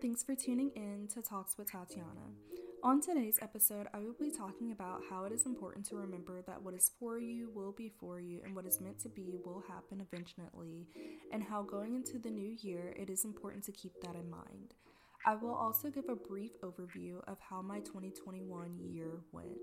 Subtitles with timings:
[0.00, 2.32] thanks for tuning in to Talks with Tatiana.
[2.82, 6.62] On today's episode, I will be talking about how it is important to remember that
[6.62, 9.62] what is for you will be for you, and what is meant to be will
[9.68, 10.86] happen eventually,
[11.30, 14.72] and how going into the new year, it is important to keep that in mind.
[15.26, 19.58] I will also give a brief overview of how my 2021 year went.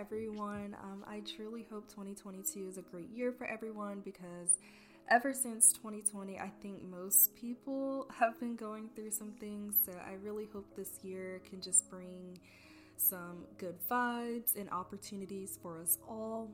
[0.00, 0.74] Everyone.
[0.82, 4.56] Um, I truly hope 2022 is a great year for everyone because
[5.10, 9.76] ever since 2020, I think most people have been going through some things.
[9.84, 12.38] So I really hope this year can just bring
[12.96, 16.48] some good vibes and opportunities for us all.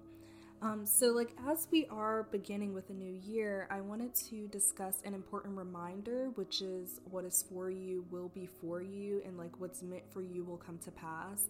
[0.62, 5.02] Um, so, like, as we are beginning with a new year, I wanted to discuss
[5.04, 9.51] an important reminder, which is what is for you will be for you, and like
[9.60, 11.49] what's meant for you will come to pass.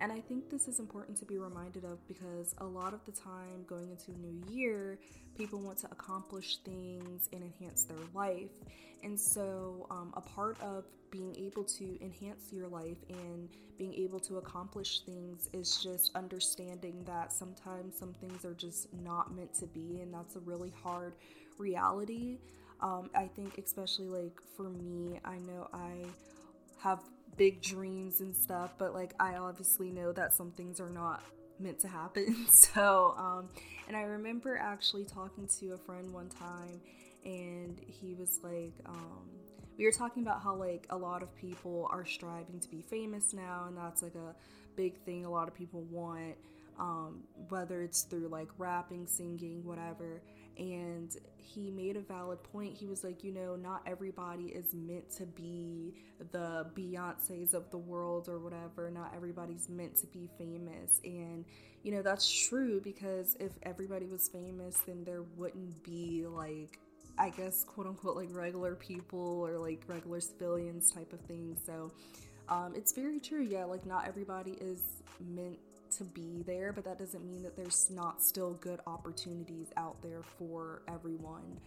[0.00, 3.12] And I think this is important to be reminded of because a lot of the
[3.12, 4.98] time going into a new year,
[5.36, 8.50] people want to accomplish things and enhance their life.
[9.02, 14.20] And so, um, a part of being able to enhance your life and being able
[14.20, 19.66] to accomplish things is just understanding that sometimes some things are just not meant to
[19.66, 21.14] be, and that's a really hard
[21.58, 22.38] reality.
[22.80, 26.04] Um, I think, especially like for me, I know I
[26.82, 27.00] have
[27.36, 31.22] big dreams and stuff, but like I obviously know that some things are not
[31.58, 32.46] meant to happen.
[32.74, 33.48] So, um,
[33.86, 36.80] and I remember actually talking to a friend one time,
[37.24, 39.28] and he was like, um,
[39.78, 43.32] we were talking about how like a lot of people are striving to be famous
[43.32, 44.34] now, and that's like a
[44.76, 46.36] big thing a lot of people want,
[46.78, 50.20] um, whether it's through like rapping, singing, whatever
[50.58, 52.76] and he made a valid point.
[52.76, 55.94] He was like, you know, not everybody is meant to be
[56.32, 58.90] the Beyonces of the world or whatever.
[58.90, 61.00] Not everybody's meant to be famous.
[61.04, 61.44] And,
[61.82, 66.78] you know, that's true because if everybody was famous, then there wouldn't be like,
[67.18, 71.56] I guess, quote unquote, like regular people or like regular civilians type of thing.
[71.64, 71.92] So,
[72.48, 73.42] um, it's very true.
[73.42, 74.82] Yeah, like not everybody is
[75.20, 75.58] meant
[75.92, 80.22] to be there, but that doesn't mean that there's not still good opportunities out there
[80.38, 81.60] for everyone.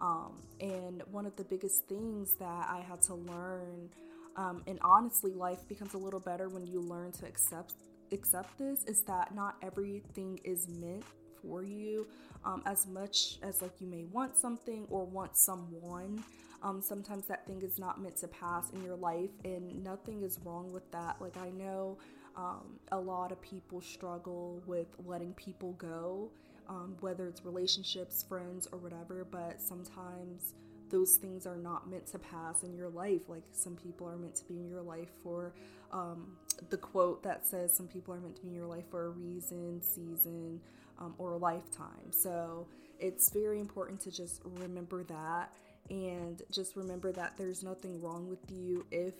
[0.00, 3.88] Um, and one of the biggest things that I had to learn,
[4.36, 7.74] um, and honestly, life becomes a little better when you learn to accept
[8.12, 11.02] accept this, is that not everything is meant
[11.42, 12.06] for you.
[12.44, 16.22] Um, as much as like you may want something or want someone,
[16.62, 20.38] um, sometimes that thing is not meant to pass in your life, and nothing is
[20.44, 21.16] wrong with that.
[21.20, 21.98] Like I know
[22.36, 26.30] um, a lot of people struggle with letting people go,
[26.68, 30.54] um, whether it's relationships, friends, or whatever, but sometimes
[30.90, 33.22] those things are not meant to pass in your life.
[33.28, 35.52] Like some people are meant to be in your life for
[35.92, 36.36] um,
[36.70, 39.10] the quote that says some people are meant to be in your life for a
[39.10, 40.60] reason, season,
[40.98, 42.10] um, or a lifetime.
[42.10, 42.66] So
[42.98, 45.52] it's very important to just remember that
[45.90, 49.14] and just remember that there's nothing wrong with you if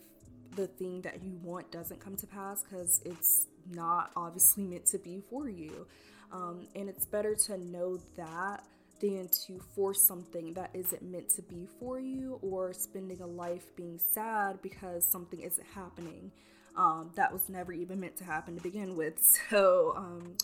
[0.56, 4.98] the thing that you want doesn't come to pass because it's not obviously meant to
[4.98, 5.86] be for you.
[6.32, 8.64] Um, and it's better to know that
[9.00, 13.66] than to force something that isn't meant to be for you or spending a life
[13.76, 16.32] being sad because something isn't happening
[16.76, 19.14] um, that was never even meant to happen to begin with.
[19.50, 20.36] So, um,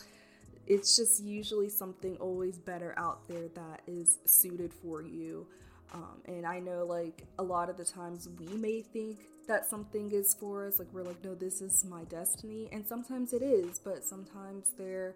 [0.66, 5.46] it's just usually something always better out there that is suited for you.
[5.92, 10.12] Um, and I know, like, a lot of the times we may think that something
[10.12, 12.68] is for us, like, we're like, no, this is my destiny.
[12.72, 15.14] And sometimes it is, but sometimes there,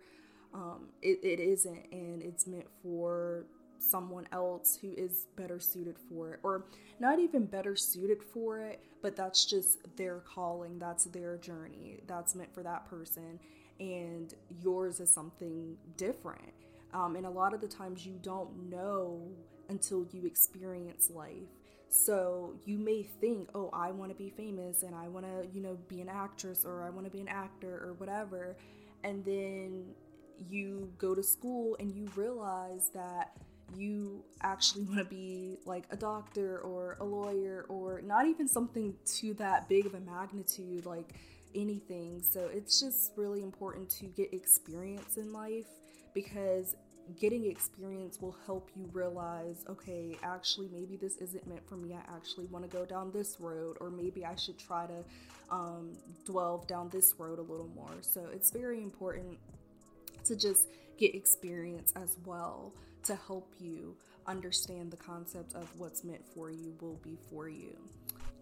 [0.54, 3.46] um, it, it isn't, and it's meant for
[3.78, 6.64] someone else who is better suited for it, or
[6.98, 12.34] not even better suited for it, but that's just their calling, that's their journey, that's
[12.34, 13.38] meant for that person,
[13.78, 16.54] and yours is something different.
[16.94, 19.20] Um, and a lot of the times you don't know
[19.68, 21.50] until you experience life.
[21.88, 25.62] So you may think, oh, I want to be famous and I want to, you
[25.62, 28.56] know, be an actress or I want to be an actor or whatever.
[29.04, 29.94] And then
[30.48, 33.32] you go to school and you realize that
[33.74, 38.94] you actually want to be like a doctor or a lawyer or not even something
[39.04, 41.14] to that big of a magnitude, like
[41.54, 42.22] anything.
[42.22, 45.66] So it's just really important to get experience in life
[46.14, 46.76] because
[47.18, 52.16] getting experience will help you realize okay actually maybe this isn't meant for me i
[52.16, 55.04] actually want to go down this road or maybe i should try to
[55.50, 55.92] um,
[56.26, 59.38] delve down this road a little more so it's very important
[60.24, 60.68] to just
[60.98, 62.72] get experience as well
[63.04, 67.76] to help you understand the concept of what's meant for you will be for you.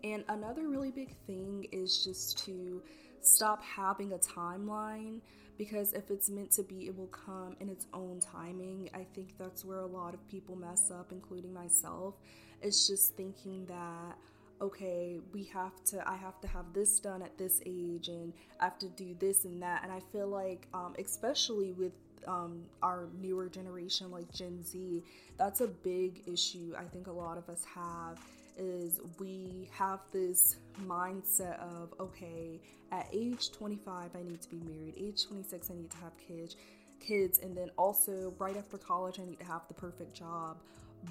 [0.02, 2.82] And another really big thing is just to
[3.20, 5.20] stop having a timeline
[5.56, 8.91] because if it's meant to be, it will come in its own timing.
[8.95, 12.15] I think that's where a lot of people mess up, including myself.
[12.62, 14.17] It's just thinking that
[14.61, 18.65] okay, we have to, I have to have this done at this age and I
[18.65, 19.83] have to do this and that.
[19.83, 21.93] And I feel like, um, especially with
[22.27, 25.03] um, our newer generation, like Gen Z,
[25.37, 28.19] that's a big issue I think a lot of us have
[28.56, 30.56] is we have this
[30.87, 32.61] mindset of okay
[32.93, 34.95] at age 25 i need to be married.
[34.97, 36.56] Age 26 i need to have kids
[37.01, 37.39] kids.
[37.41, 40.59] And then also right after college i need to have the perfect job.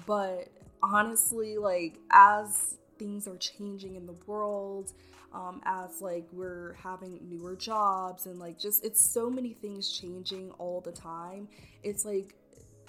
[0.06, 0.48] But
[0.82, 4.92] honestly like as things are changing in the world
[5.32, 10.50] um, as like we're having newer jobs and like just it's so many things changing
[10.52, 11.48] all the time.
[11.82, 12.34] It's like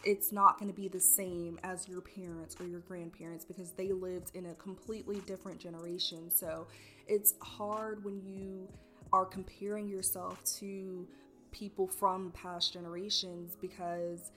[0.06, 3.92] it's not going to be the same as your parents or your grandparents because they
[3.92, 6.30] lived in a completely different generation.
[6.30, 6.68] So
[7.08, 8.68] it's hard when you
[9.12, 11.08] are comparing yourself to
[11.52, 14.32] people from past generations because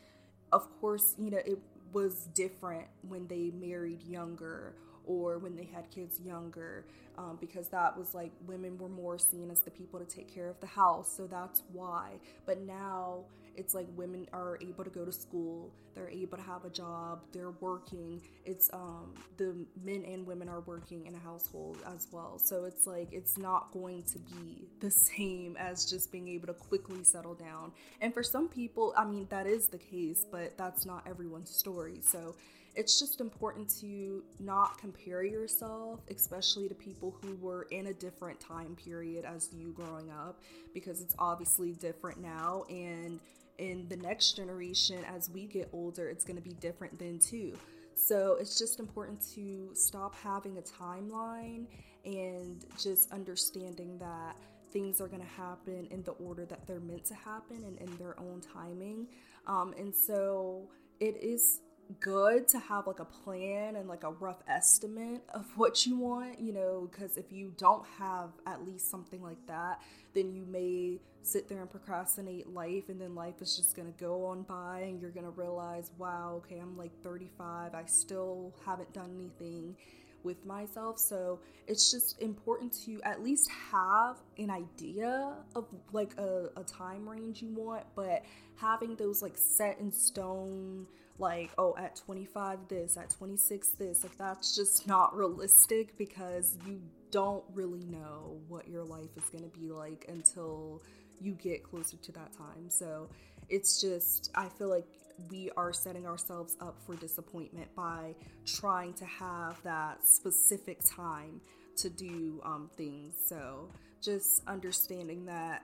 [0.53, 1.59] of course you know it
[1.93, 4.75] was different when they married younger
[5.07, 6.85] or when they had kids younger
[7.17, 10.49] um, because that was like women were more seen as the people to take care
[10.49, 12.13] of the house so that's why.
[12.47, 13.25] But now
[13.59, 17.23] it's like women are able to go to school they're able to have a job
[17.33, 18.23] they're working.
[18.45, 22.39] It's um the men and women are working in a household as well.
[22.39, 26.55] So it's like it's not going to be the same as just being able to
[26.55, 27.73] quickly settle down.
[28.01, 32.01] And for some people i mean that is the case but that's not everyone's story.
[32.03, 32.37] So
[32.77, 38.39] it's just important to not compare yourself, especially to people who were in a different
[38.39, 40.39] time period as you growing up,
[40.73, 42.65] because it's obviously different now.
[42.71, 43.19] And
[43.59, 47.55] in the next generation, as we get older, it's going to be different then too.
[47.95, 51.67] So it's just important to stop having a timeline
[52.05, 54.37] and just understanding that
[54.73, 57.97] things are going to happen in the order that they're meant to happen and in
[57.97, 59.09] their own timing.
[59.47, 60.69] Um, and so
[61.01, 61.61] it is
[62.01, 66.41] good to have like a plan and like a rough estimate of what you want,
[66.41, 69.81] you know, because if you don't have at least something like that,
[70.15, 74.25] then you may sit there and procrastinate life, and then life is just gonna go
[74.27, 79.11] on by, and you're gonna realize, wow, okay, I'm like 35, I still haven't done
[79.17, 79.77] anything
[80.25, 80.99] with myself.
[80.99, 87.09] So it's just important to at least have an idea of like a, a time
[87.09, 88.25] range you want, but
[88.57, 90.87] having those like set in stone
[91.19, 96.81] like oh at 25 this at 26 this like that's just not realistic because you
[97.11, 100.83] don't really know what your life is going to be like until
[101.21, 102.69] you get closer to that time.
[102.69, 103.09] So
[103.49, 104.85] it's just i feel like
[105.31, 108.15] we are setting ourselves up for disappointment by
[108.47, 111.41] trying to have that specific time
[111.77, 113.15] to do um, things.
[113.27, 113.69] So
[114.01, 115.63] just understanding that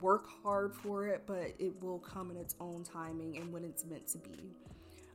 [0.00, 3.84] work hard for it, but it will come in its own timing and when it's
[3.84, 4.56] meant to be.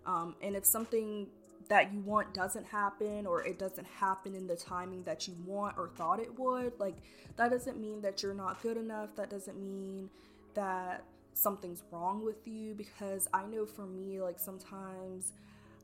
[0.06, 1.28] Um, and if something
[1.70, 5.78] that you want doesn't happen or it doesn't happen in the timing that you want
[5.78, 6.96] or thought it would, like
[7.36, 9.16] that doesn't mean that you're not good enough.
[9.16, 10.10] That doesn't mean
[10.54, 11.04] that
[11.34, 15.34] something's wrong with you because I know for me, like sometimes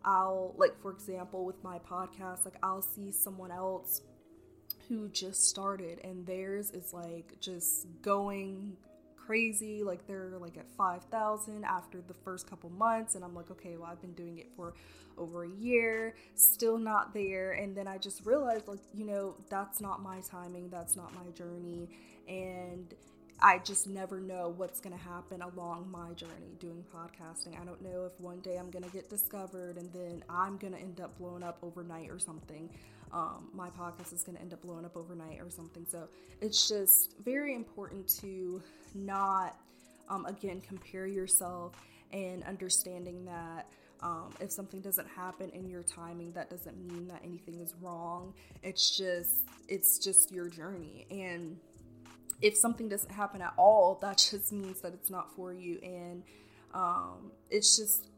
[0.05, 4.01] I'll, like, for example, with my podcast, like I'll see someone else
[4.87, 8.77] who just started and theirs is like just going
[9.15, 9.83] crazy.
[9.83, 13.89] Like they're like at 5000 after the first couple months and i'm like okay well
[13.89, 14.73] i've been doing it for
[15.17, 17.53] over a year still not there.
[17.53, 21.31] And then i just realized like you know that's not my timing that's not my
[21.31, 21.89] journey
[22.27, 22.93] and
[23.45, 27.59] I just never know what's going to happen along my journey doing podcasting.
[27.59, 30.71] I don't know if one day I'm going to get discovered and then I'm going
[30.71, 32.69] to end up blowing up overnight or something
[33.13, 35.85] um, my podcast is going to end up blowing up overnight or something.
[35.89, 36.07] So
[36.41, 38.61] it's just very important to
[38.95, 39.57] not,
[40.09, 41.73] um, again, compare yourself
[42.11, 43.67] and understanding that.
[44.01, 48.33] Um, if something doesn't happen in your timing, that doesn't mean that anything is wrong.
[48.61, 51.55] It's just it's just your journey, and
[52.41, 55.79] if something doesn't happen at all, that just means that it's not for you.
[55.81, 56.23] And
[56.73, 58.09] um, it's just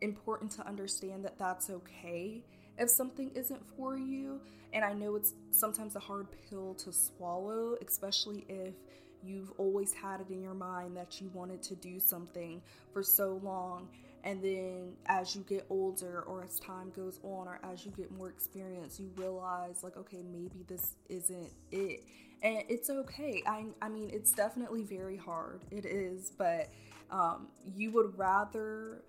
[0.00, 2.44] important to understand that that's okay
[2.78, 4.40] if something isn't for you.
[4.72, 8.74] And I know it's sometimes a hard pill to swallow, especially if
[9.22, 12.60] you've always had it in your mind that you wanted to do something
[12.92, 13.88] for so long.
[14.24, 18.10] And then as you get older, or as time goes on, or as you get
[18.10, 22.04] more experience, you realize, like, okay, maybe this isn't it.
[22.42, 23.42] And it's okay.
[23.46, 25.60] I, I mean, it's definitely very hard.
[25.70, 26.30] It is.
[26.30, 26.70] But
[27.10, 29.02] um, you would rather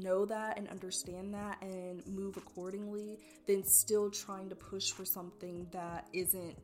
[0.00, 5.66] know that and understand that and move accordingly than still trying to push for something
[5.72, 6.56] that isn't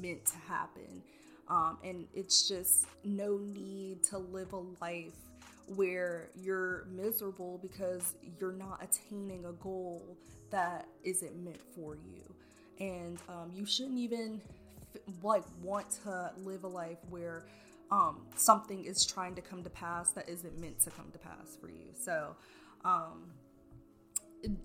[0.00, 1.02] meant to happen.
[1.48, 5.14] Um, and it's just no need to live a life
[5.74, 10.16] where you're miserable because you're not attaining a goal
[10.50, 12.22] that isn't meant for you.
[12.78, 14.40] And um, you shouldn't even
[15.22, 17.44] like want to live a life where
[17.90, 21.56] um, something is trying to come to pass that isn't meant to come to pass
[21.60, 21.92] for you.
[21.94, 22.36] So,
[22.84, 23.32] um,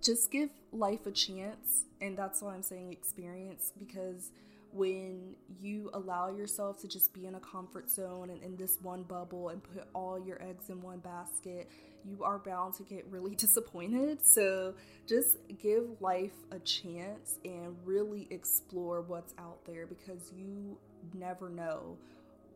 [0.02, 4.32] just give life a chance, and that's why I'm saying experience because
[4.74, 9.04] when you allow yourself to just be in a comfort zone and in this one
[9.04, 11.70] bubble and put all your eggs in one basket,
[12.06, 14.26] you are bound to get really disappointed.
[14.26, 14.74] So
[15.08, 20.78] just give life a chance and really explore what's out there because you
[21.14, 21.98] never know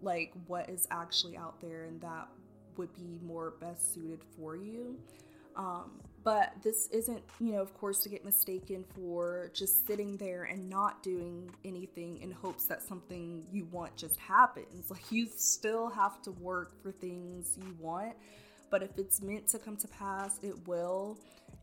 [0.06, 2.28] like what is actually out there and that
[2.78, 4.98] would be more best suited for you.
[5.56, 10.44] Um, but this isn't, you know, of course, to get mistaken for just sitting there
[10.44, 14.90] and not doing anything in hopes that something you want just happens.
[14.90, 18.14] Like, you still have to work for things you want,
[18.70, 21.18] but if it's meant to come to pass, it will.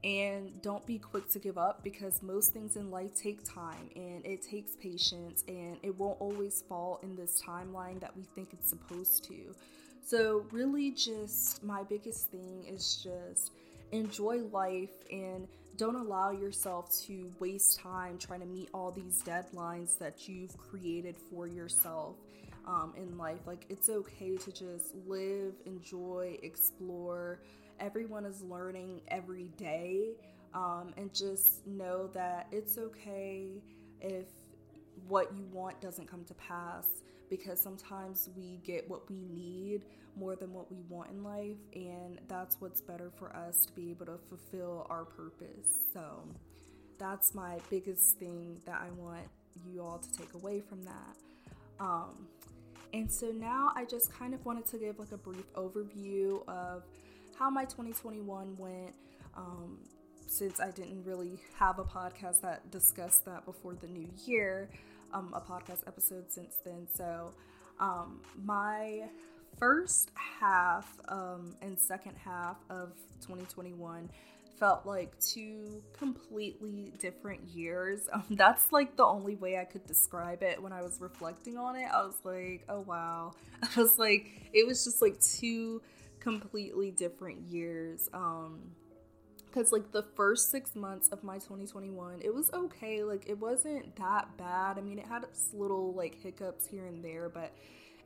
[0.04, 4.24] And don't be quick to give up because most things in life take time and
[4.26, 8.68] it takes patience, and it won't always fall in this timeline that we think it's
[8.68, 9.54] supposed to.
[10.04, 13.52] So, really, just my biggest thing is just
[13.92, 19.96] enjoy life and don't allow yourself to waste time trying to meet all these deadlines
[19.98, 22.16] that you've created for yourself
[22.66, 23.46] um, in life.
[23.46, 27.38] Like, it's okay to just live, enjoy, explore.
[27.82, 30.12] Everyone is learning every day.
[30.54, 33.62] Um, and just know that it's okay
[34.00, 34.26] if
[35.08, 36.86] what you want doesn't come to pass
[37.30, 39.82] because sometimes we get what we need
[40.14, 43.90] more than what we want in life, and that's what's better for us to be
[43.90, 45.86] able to fulfill our purpose.
[45.94, 46.22] So,
[46.98, 49.26] that's my biggest thing that I want
[49.66, 51.16] you all to take away from that.
[51.80, 52.28] Um,
[52.92, 56.84] and so now I just kind of wanted to give like a brief overview of
[57.38, 58.94] how my 2021 went.
[59.36, 59.78] Um,
[60.26, 64.70] since I didn't really have a podcast that discussed that before the new year,
[65.12, 66.86] um, a podcast episode since then.
[66.94, 67.34] So,
[67.78, 69.08] um, my
[69.58, 74.08] first half um, and second half of 2021
[74.58, 78.08] felt like two completely different years.
[78.12, 81.76] Um, that's like the only way I could describe it when I was reflecting on
[81.76, 81.88] it.
[81.92, 83.32] I was like, oh wow.
[83.62, 85.82] I was like, it was just like two
[86.22, 88.08] completely different years.
[88.14, 88.72] Um,
[89.46, 93.94] because like the first six months of my 2021 it was okay like it wasn't
[93.96, 97.52] that bad i mean it had its little like hiccups here and there but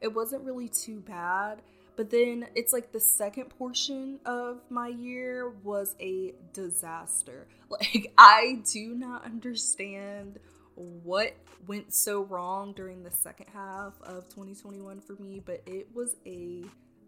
[0.00, 1.62] it wasn't really too bad
[1.94, 8.60] but then it's like the second portion of my year was a disaster like i
[8.72, 10.40] do not understand
[10.74, 11.36] what
[11.68, 16.64] went so wrong during the second half of 2021 for me but it was a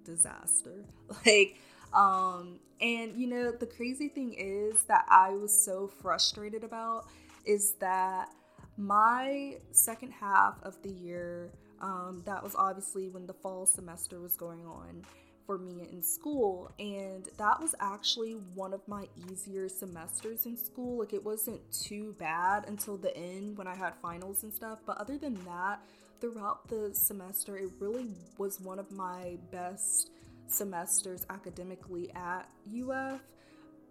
[0.09, 0.85] disaster.
[1.25, 1.57] Like
[1.93, 7.07] um, and you know, the crazy thing is that I was so frustrated about
[7.47, 8.29] is that
[8.77, 11.51] my second half of the year,
[11.81, 15.03] um, that was obviously when the fall semester was going on
[15.47, 16.71] for me in school.
[16.79, 20.99] And that was actually one of my easier semesters in school.
[20.99, 24.81] Like it wasn't too bad until the end when i had finals and stuff.
[24.87, 25.81] But other than that
[26.21, 28.09] throughout the semester it really
[28.39, 30.11] was one of my best
[30.47, 33.21] semesters academically at UF.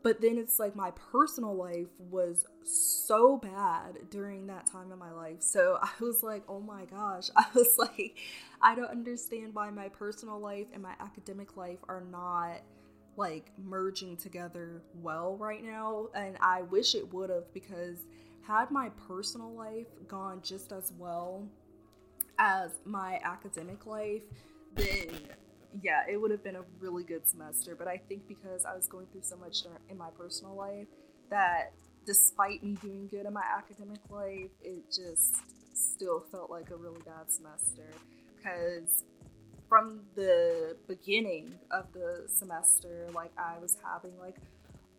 [0.04, 5.12] But then it's like my personal life was so bad during that time in my
[5.12, 5.42] life.
[5.42, 7.30] So I was like, oh my gosh.
[7.36, 8.18] I was like,
[8.62, 12.62] I don't understand why my personal life and my academic life are not
[13.18, 16.08] like merging together well right now.
[16.14, 18.06] And I wish it would have because
[18.44, 21.46] had my personal life gone just as well
[22.40, 24.24] as my academic life,
[24.76, 25.10] then
[25.82, 27.76] yeah, it would have been a really good semester.
[27.76, 30.88] But I think because I was going through so much in my personal life
[31.30, 31.74] that
[32.06, 35.36] despite me doing good in my academic life, it just
[35.74, 37.88] still felt like a really bad semester.
[38.38, 39.04] Because
[39.68, 44.38] from the beginning of the semester, like I was having like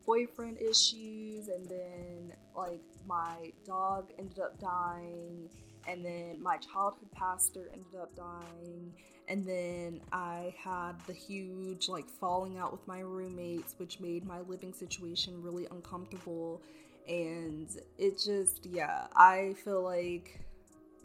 [0.05, 5.49] boyfriend issues, and then like my dog ended up dying,
[5.89, 8.93] and then my childhood pastor ended up dying
[9.29, 14.41] and then I had the huge like falling out with my roommates, which made my
[14.41, 16.63] living situation really uncomfortable.
[17.07, 17.69] And
[17.99, 20.41] it just, yeah, I feel like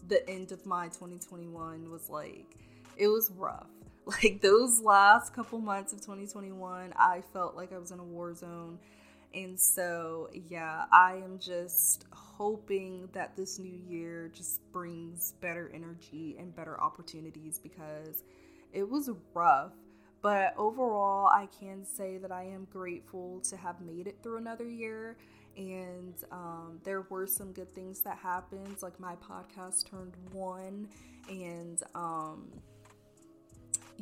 [0.07, 2.57] the end of my 2021 was like,
[2.97, 3.67] it was rough.
[4.05, 8.35] Like those last couple months of 2021, I felt like I was in a war
[8.35, 8.77] zone.
[9.33, 16.35] And so, yeah, I am just hoping that this new year just brings better energy
[16.37, 18.23] and better opportunities because
[18.71, 19.73] it was rough.
[20.21, 24.69] But overall, I can say that I am grateful to have made it through another
[24.69, 25.17] year.
[25.57, 28.77] And um, there were some good things that happened.
[28.81, 30.87] Like my podcast turned one,
[31.29, 32.47] and um,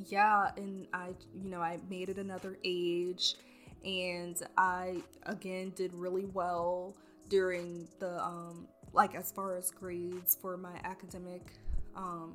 [0.07, 3.35] yeah, and I, you know, I made it another age,
[3.83, 6.95] and I again did really well
[7.29, 11.41] during the um, like as far as grades for my academic
[11.95, 12.33] um,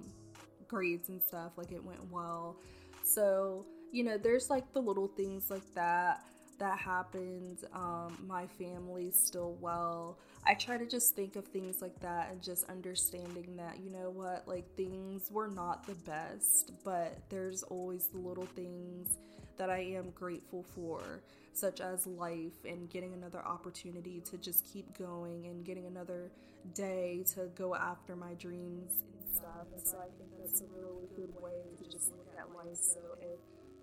[0.69, 1.53] grades and stuff.
[1.57, 2.57] Like it went well.
[3.03, 6.25] So you know, there's like the little things like that
[6.59, 7.65] that happened.
[7.75, 10.19] Um, my family's still well.
[10.45, 14.11] I try to just think of things like that and just understanding that, you know
[14.11, 19.19] what, like things were not the best, but there's always the little things
[19.59, 21.23] that I am grateful for,
[21.53, 26.31] such as life and getting another opportunity to just keep going and getting another
[26.75, 29.67] day to go after my dreams and stuff.
[29.75, 32.77] And so I think that's a really good way to just look at life.
[32.77, 33.39] So if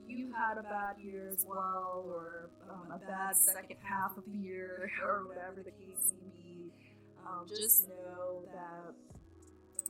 [0.08, 4.38] you had a bad year as well, or um, a bad second half of the
[4.38, 6.72] year, or whatever the case may be,
[7.26, 8.94] um, just know that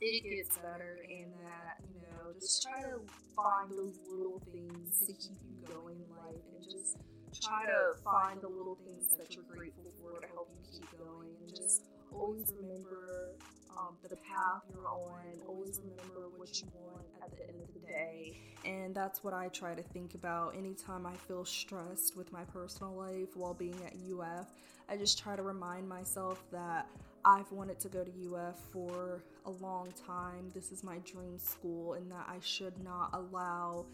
[0.00, 3.00] it gets better and that, you know, just try to
[3.34, 6.98] find those little things to keep you going in life and just
[7.42, 11.30] try to find the little things that you're grateful for to help you keep going
[11.40, 13.32] and just always remember
[13.76, 17.80] um, the path you're on, always remember what you want at the end of the
[17.88, 18.36] day.
[18.64, 22.94] And that's what I try to think about anytime I feel stressed with my personal
[22.94, 24.46] life while being at UF.
[24.88, 26.88] I just try to remind myself that
[27.24, 30.50] I've wanted to go to UF for a long time.
[30.54, 33.86] This is my dream school, and that I should not allow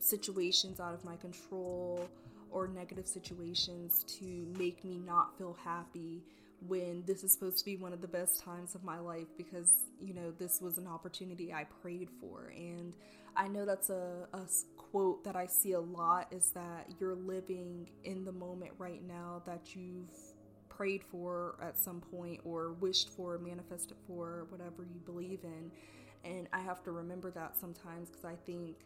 [0.00, 2.08] situations out of my control
[2.50, 6.22] or negative situations to make me not feel happy
[6.66, 9.86] when this is supposed to be one of the best times of my life because
[10.00, 12.52] you know this was an opportunity I prayed for.
[12.56, 12.94] And
[13.36, 14.40] I know that's a, a
[14.76, 19.42] quote that I see a lot is that you're living in the moment right now
[19.46, 20.10] that you've
[20.68, 25.70] prayed for at some point or wished for manifested for whatever you believe in.
[26.24, 28.76] And I have to remember that sometimes because I think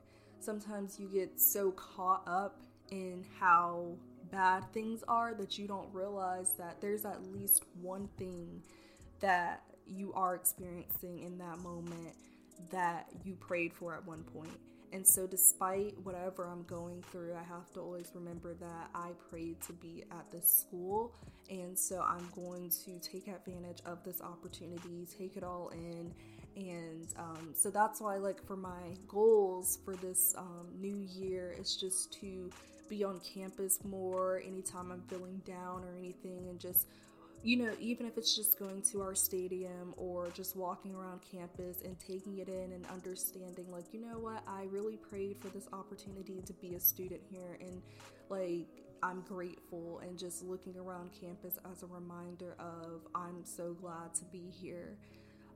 [0.43, 3.93] sometimes you get so caught up in how
[4.31, 8.63] bad things are that you don't realize that there's at least one thing
[9.21, 12.15] that you are experiencing in that moment
[12.71, 14.59] that you prayed for at one point.
[14.93, 19.59] And so, despite whatever I'm going through, I have to always remember that I prayed
[19.63, 21.15] to be at this school.
[21.49, 26.13] And so, I'm going to take advantage of this opportunity, take it all in.
[26.57, 31.77] And um, so, that's why, like, for my goals for this um, new year, it's
[31.77, 32.51] just to
[32.89, 36.87] be on campus more anytime I'm feeling down or anything, and just
[37.45, 41.83] you know, even if it's just going to our stadium or just walking around campus
[41.83, 45.67] and taking it in and understanding, like, you know what, I really prayed for this
[45.73, 47.83] opportunity to be a student here, and
[48.29, 48.69] like,
[49.03, 54.25] I'm grateful, and just looking around campus as a reminder of I'm so glad to
[54.27, 54.97] be here.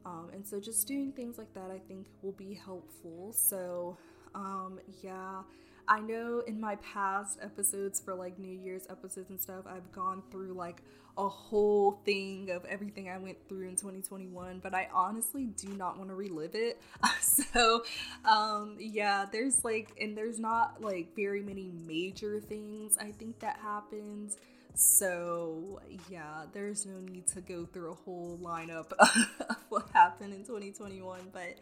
[0.07, 3.33] Um, and so, just doing things like that, I think, will be helpful.
[3.33, 3.99] So,
[4.35, 5.43] um, yeah.
[5.89, 10.23] I know in my past episodes for like New Year's episodes and stuff, I've gone
[10.33, 10.83] through like
[11.19, 15.97] a whole thing of everything I went through in 2021, but I honestly do not
[15.97, 16.81] want to relive it.
[17.21, 17.85] so,
[18.25, 23.59] um, yeah, there's like, and there's not like very many major things I think that
[23.63, 24.37] happened.
[24.77, 30.41] So, yeah, there's no need to go through a whole lineup of what happened in
[30.41, 31.55] 2021, but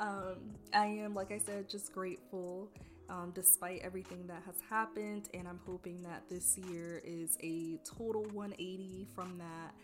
[0.00, 0.34] um,
[0.74, 2.68] I am, like I said, just grateful
[3.08, 5.28] um, despite everything that has happened.
[5.32, 9.74] And I'm hoping that this year is a total 180 from that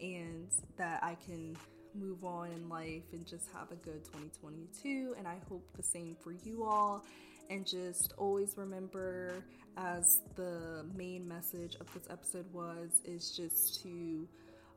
[0.00, 1.56] and that I can
[1.94, 5.14] move on in life and just have a good 2022.
[5.16, 7.04] And I hope the same for you all.
[7.48, 9.44] And just always remember,
[9.76, 14.28] as the main message of this episode was, is just to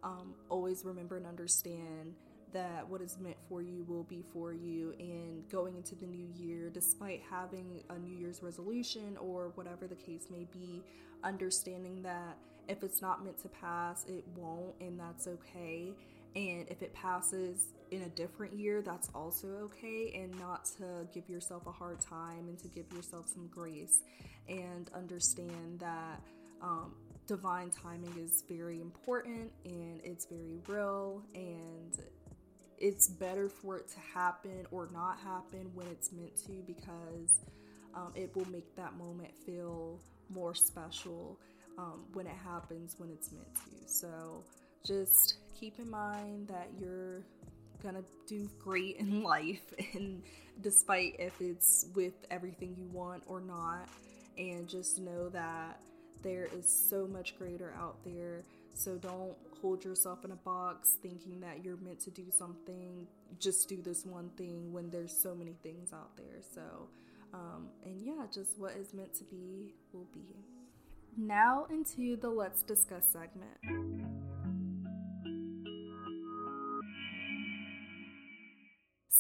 [0.03, 2.13] um, always remember and understand
[2.53, 6.27] that what is meant for you will be for you and going into the new
[6.35, 10.81] year despite having a new year's resolution or whatever the case may be
[11.23, 15.93] understanding that if it's not meant to pass it won't and that's okay
[16.35, 21.27] and if it passes in a different year that's also okay and not to give
[21.27, 24.03] yourself a hard time and to give yourself some grace
[24.47, 26.21] and understand that
[26.61, 26.93] um,
[27.27, 31.99] divine timing is very important and it's very real and
[32.77, 37.39] it's better for it to happen or not happen when it's meant to because
[37.93, 41.39] um, it will make that moment feel more special
[41.77, 43.87] um, when it happens when it's meant to.
[43.87, 44.43] So
[44.83, 47.21] just keep in mind that you're
[47.83, 50.21] gonna do great in life, and
[50.61, 53.89] despite if it's with everything you want or not,
[54.37, 55.79] and just know that
[56.21, 58.43] there is so much greater out there.
[58.73, 63.07] So don't hold yourself in a box thinking that you're meant to do something.
[63.39, 66.41] Just do this one thing when there's so many things out there.
[66.53, 66.61] So,
[67.33, 70.35] um, and yeah, just what is meant to be will be.
[71.17, 74.38] Now into the Let's Discuss segment.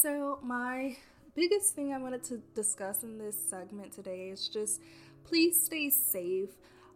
[0.01, 0.95] So, my
[1.35, 4.79] biggest thing I wanted to discuss in this segment today is just
[5.25, 6.51] please stay safe.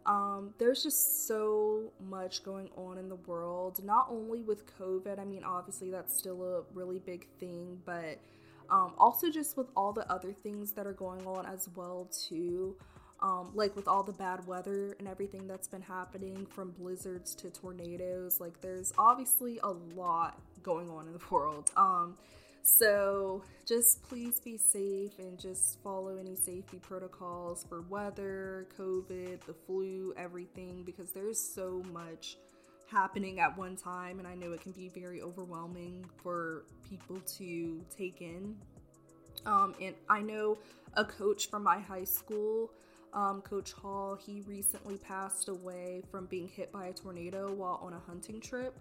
[0.06, 5.26] Um, there's just so much going on in the world, not only with COVID, I
[5.26, 8.22] mean, obviously that's still a really big thing, but
[8.70, 12.78] um, also just with all the other things that are going on as well, too.
[13.22, 17.50] Um, like with all the bad weather and everything that's been happening from blizzards to
[17.50, 21.70] tornadoes, like there's obviously a lot going on in the world.
[21.76, 22.18] Um,
[22.64, 29.54] so just please be safe and just follow any safety protocols for weather, COVID, the
[29.54, 32.38] flu, everything, because there's so much
[32.90, 37.82] happening at one time, and I know it can be very overwhelming for people to
[37.96, 38.56] take in.
[39.46, 40.58] Um, and I know
[40.96, 42.72] a coach from my high school,
[43.14, 47.94] um, Coach Hall, he recently passed away from being hit by a tornado while on
[47.94, 48.78] a hunting trip.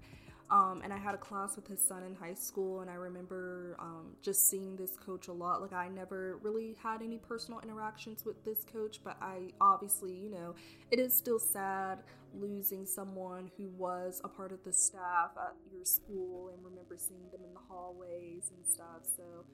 [0.50, 3.76] Um, and I had a class with his son in high school, and I remember
[3.78, 5.62] um, just seeing this coach a lot.
[5.62, 10.30] Like, I never really had any personal interactions with this coach, but I obviously, you
[10.30, 10.54] know,
[10.90, 12.00] it is still sad
[12.34, 17.30] losing someone who was a part of the staff at your school and remember seeing
[17.30, 19.02] them in the hallways and stuff.
[19.16, 19.44] So,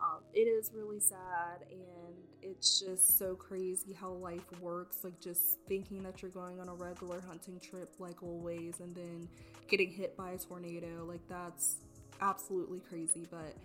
[0.00, 4.98] um, it is really sad, and it's just so crazy how life works.
[5.02, 9.28] Like, just thinking that you're going on a regular hunting trip, like always, and then
[9.68, 11.04] getting hit by a tornado.
[11.06, 11.76] Like, that's
[12.20, 13.26] absolutely crazy.
[13.30, 13.56] But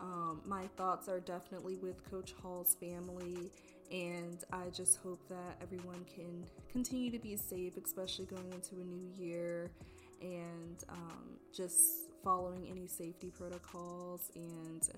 [0.00, 3.50] um, my thoughts are definitely with Coach Hall's family,
[3.90, 8.84] and I just hope that everyone can continue to be safe, especially going into a
[8.84, 9.70] new year,
[10.22, 14.88] and um, just following any safety protocols and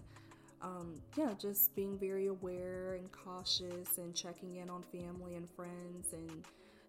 [0.62, 6.12] um, yeah, just being very aware and cautious and checking in on family and friends
[6.12, 6.44] and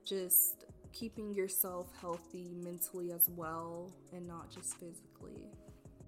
[0.06, 5.50] just keeping yourself healthy mentally as well and not just physically.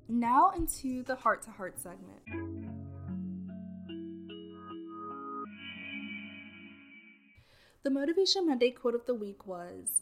[0.07, 2.21] Now, into the heart to heart segment.
[7.81, 10.01] The Motivation Monday quote of the week was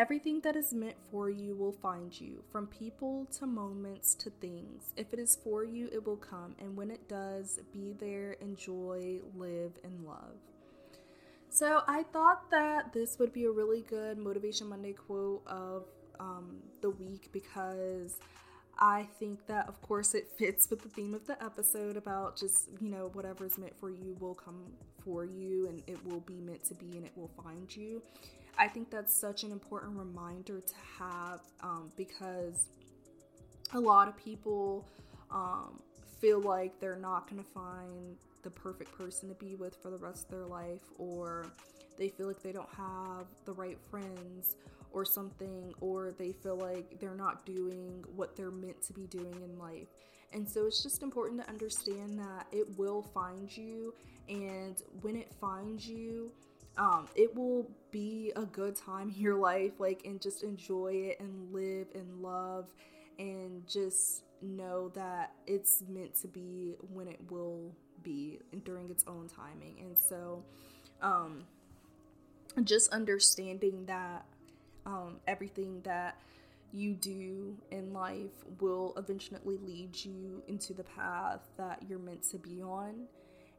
[0.00, 4.94] Everything that is meant for you will find you, from people to moments to things.
[4.96, 9.20] If it is for you, it will come, and when it does, be there, enjoy,
[9.36, 10.38] live, and love.
[11.50, 15.84] So, I thought that this would be a really good Motivation Monday quote of
[16.18, 18.20] um, the week because
[18.78, 22.70] I think that, of course, it fits with the theme of the episode about just,
[22.80, 24.62] you know, whatever is meant for you will come
[25.04, 28.00] for you and it will be meant to be and it will find you.
[28.60, 32.68] I think that's such an important reminder to have um, because
[33.72, 34.86] a lot of people
[35.30, 35.80] um,
[36.20, 39.96] feel like they're not going to find the perfect person to be with for the
[39.96, 41.46] rest of their life, or
[41.96, 44.56] they feel like they don't have the right friends
[44.92, 49.36] or something, or they feel like they're not doing what they're meant to be doing
[49.42, 49.88] in life.
[50.34, 53.94] And so it's just important to understand that it will find you,
[54.28, 56.30] and when it finds you,
[56.76, 61.20] um, it will be a good time in your life, like, and just enjoy it
[61.20, 62.66] and live and love
[63.18, 69.28] and just know that it's meant to be when it will be during its own
[69.28, 69.76] timing.
[69.80, 70.42] And so,
[71.02, 71.44] um,
[72.64, 74.24] just understanding that
[74.86, 76.16] um, everything that
[76.72, 78.30] you do in life
[78.60, 83.06] will eventually lead you into the path that you're meant to be on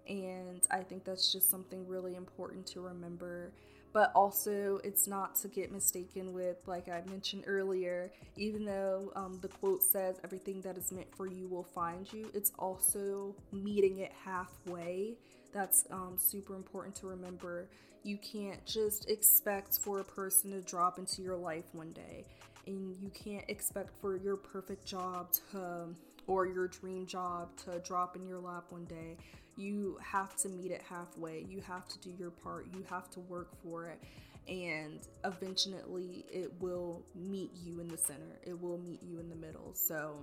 [0.07, 3.51] and I think that's just something really important to remember.
[3.93, 9.39] But also, it's not to get mistaken with, like I mentioned earlier, even though um,
[9.41, 13.99] the quote says everything that is meant for you will find you, it's also meeting
[13.99, 15.15] it halfway.
[15.51, 17.67] That's um, super important to remember.
[18.03, 22.25] You can't just expect for a person to drop into your life one day,
[22.67, 25.87] and you can't expect for your perfect job to
[26.27, 29.17] or your dream job to drop in your lap one day
[29.57, 31.45] you have to meet it halfway.
[31.49, 32.67] You have to do your part.
[32.73, 34.01] You have to work for it.
[34.47, 38.39] And eventually, it will meet you in the center.
[38.43, 39.73] It will meet you in the middle.
[39.73, 40.17] So,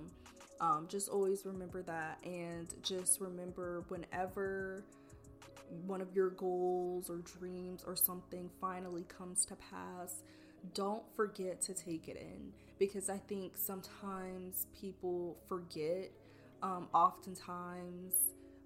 [0.61, 4.83] Um, just always remember that, and just remember whenever
[5.85, 10.21] one of your goals or dreams or something finally comes to pass,
[10.73, 16.11] don't forget to take it in because I think sometimes people forget.
[16.61, 18.13] Um, oftentimes,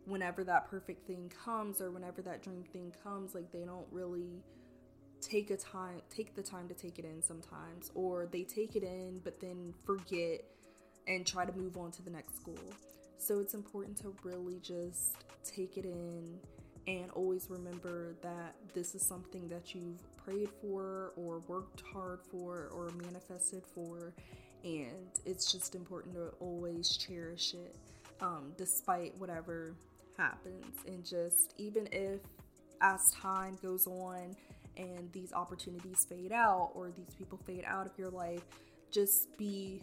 [0.05, 4.43] whenever that perfect thing comes or whenever that dream thing comes, like they don't really
[5.23, 8.83] take a time take the time to take it in sometimes or they take it
[8.83, 10.43] in but then forget
[11.07, 12.59] and try to move on to the next goal
[13.17, 16.37] so it's important to really just take it in
[16.87, 22.69] and always remember that this is something that you've prayed for or worked hard for
[22.73, 24.13] or manifested for
[24.65, 27.77] and it's just important to always cherish it
[28.21, 29.73] um, despite whatever
[30.17, 30.75] happens.
[30.87, 32.19] And just even if
[32.81, 34.35] as time goes on
[34.75, 38.41] and these opportunities fade out or these people fade out of your life
[38.91, 39.81] just be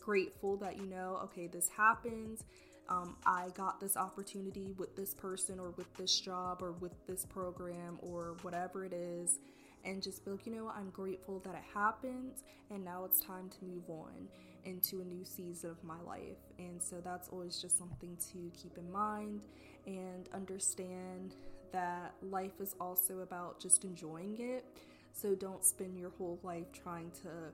[0.00, 2.44] grateful that you know okay this happens.
[2.88, 7.24] Um, I got this opportunity with this person or with this job or with this
[7.24, 9.38] program or whatever it is,
[9.84, 13.48] and just be like, you know, I'm grateful that it happened, and now it's time
[13.48, 14.28] to move on
[14.64, 16.38] into a new season of my life.
[16.58, 19.42] And so that's always just something to keep in mind
[19.86, 21.34] and understand
[21.72, 24.64] that life is also about just enjoying it.
[25.12, 27.52] So don't spend your whole life trying to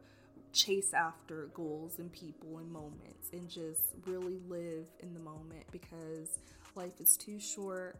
[0.53, 6.39] chase after goals and people and moments and just really live in the moment because
[6.75, 7.97] life is too short.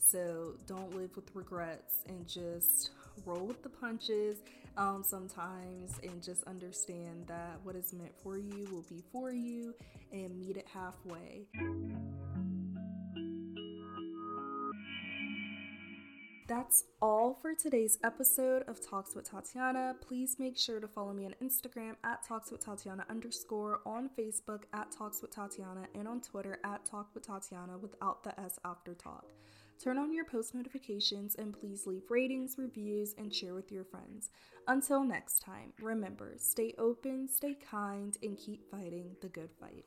[0.00, 2.90] So don't live with regrets and just
[3.24, 4.38] roll with the punches
[4.76, 9.74] um, sometimes and just understand that what is meant for you will be for you
[10.12, 11.46] and meet it halfway.
[16.48, 19.94] That's all for today's episode of Talks with Tatiana.
[20.00, 24.64] Please make sure to follow me on Instagram at Talks with Tatiana underscore, on Facebook
[24.74, 28.92] at Talks with Tatiana, and on Twitter at Talk with Tatiana without the S after
[28.92, 29.26] talk.
[29.82, 34.30] Turn on your post notifications and please leave ratings, reviews, and share with your friends.
[34.66, 39.86] Until next time, remember stay open, stay kind, and keep fighting the good fight.